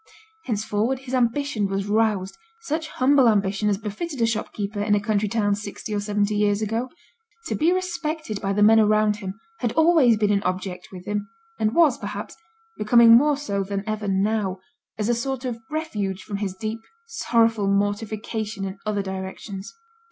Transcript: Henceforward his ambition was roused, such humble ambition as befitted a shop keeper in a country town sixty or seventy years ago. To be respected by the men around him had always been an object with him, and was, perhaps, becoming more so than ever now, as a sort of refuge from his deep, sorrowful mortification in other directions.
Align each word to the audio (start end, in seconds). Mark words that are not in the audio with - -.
Henceforward 0.45 0.97
his 0.97 1.13
ambition 1.13 1.67
was 1.67 1.85
roused, 1.85 2.35
such 2.61 2.87
humble 2.87 3.29
ambition 3.29 3.69
as 3.69 3.77
befitted 3.77 4.19
a 4.19 4.25
shop 4.25 4.51
keeper 4.51 4.81
in 4.81 4.95
a 4.95 4.99
country 4.99 5.29
town 5.29 5.53
sixty 5.53 5.93
or 5.93 5.99
seventy 5.99 6.33
years 6.35 6.59
ago. 6.59 6.89
To 7.49 7.53
be 7.53 7.71
respected 7.71 8.41
by 8.41 8.51
the 8.51 8.63
men 8.63 8.79
around 8.79 9.17
him 9.17 9.39
had 9.59 9.73
always 9.73 10.17
been 10.17 10.31
an 10.31 10.41
object 10.41 10.87
with 10.91 11.05
him, 11.05 11.29
and 11.59 11.75
was, 11.75 11.99
perhaps, 11.99 12.35
becoming 12.79 13.11
more 13.15 13.37
so 13.37 13.61
than 13.63 13.83
ever 13.87 14.07
now, 14.07 14.57
as 14.97 15.07
a 15.07 15.13
sort 15.13 15.45
of 15.45 15.59
refuge 15.69 16.23
from 16.23 16.37
his 16.37 16.55
deep, 16.55 16.79
sorrowful 17.05 17.67
mortification 17.67 18.65
in 18.65 18.79
other 18.87 19.03
directions. 19.03 19.71